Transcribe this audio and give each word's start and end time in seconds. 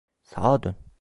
Sağa 0.23 0.63
dön. 0.63 0.75